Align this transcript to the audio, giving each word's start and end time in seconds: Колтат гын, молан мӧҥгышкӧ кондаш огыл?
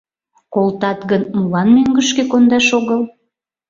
Колтат 0.53 0.99
гын, 1.09 1.23
молан 1.35 1.67
мӧҥгышкӧ 1.75 2.23
кондаш 2.31 2.67
огыл? 2.77 3.01